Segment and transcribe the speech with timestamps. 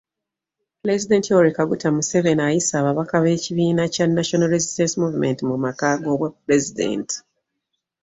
[0.81, 7.15] Pulezident Yoweri Kaguta Museveni ayise ababaka b'ekibiina kya National Resistance Movement mu maka g'obwapulezidenti